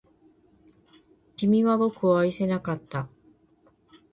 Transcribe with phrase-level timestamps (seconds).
[1.35, 3.07] 君は僕を愛せなかった